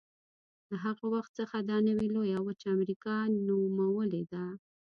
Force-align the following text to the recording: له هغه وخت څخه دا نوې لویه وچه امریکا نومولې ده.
له 0.69 0.75
هغه 0.85 1.05
وخت 1.13 1.31
څخه 1.39 1.57
دا 1.69 1.77
نوې 1.87 2.07
لویه 2.15 2.37
وچه 2.47 2.67
امریکا 2.75 3.15
نومولې 3.47 4.23
ده. 4.31 4.45